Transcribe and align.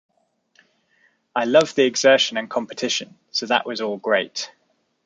I 1.35 1.45
love 1.45 1.75
the 1.75 1.83
exertion 1.83 2.37
and 2.37 2.49
competition, 2.49 3.19
so 3.29 3.45
that 3.45 3.67
was 3.67 3.81
all 3.81 3.97
great. 3.97 4.51